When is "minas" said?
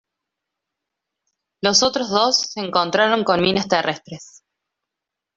3.39-3.67